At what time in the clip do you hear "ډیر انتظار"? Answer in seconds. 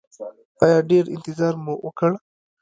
0.89-1.53